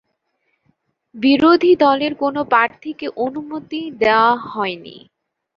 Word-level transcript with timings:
বিরোধী 1.15 1.71
দলের 1.83 2.13
কোনও 2.15 2.41
প্রার্থীকে 2.51 3.07
অনুমতি 3.25 3.81
দেওয়া 4.01 4.31
হয়নি। 4.47 4.97